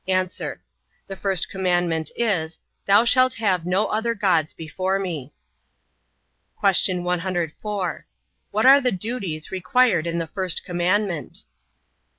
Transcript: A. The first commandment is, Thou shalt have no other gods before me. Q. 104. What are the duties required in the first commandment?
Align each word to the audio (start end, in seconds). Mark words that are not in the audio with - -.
A. 0.07 0.29
The 1.05 1.15
first 1.15 1.47
commandment 1.47 2.09
is, 2.15 2.59
Thou 2.87 3.05
shalt 3.05 3.35
have 3.35 3.67
no 3.67 3.85
other 3.85 4.15
gods 4.15 4.51
before 4.51 4.97
me. 4.97 5.31
Q. 6.59 7.03
104. 7.03 8.07
What 8.49 8.65
are 8.65 8.81
the 8.81 8.91
duties 8.91 9.51
required 9.51 10.07
in 10.07 10.17
the 10.17 10.25
first 10.25 10.65
commandment? 10.65 11.45